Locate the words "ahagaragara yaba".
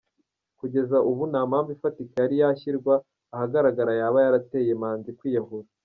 3.35-4.17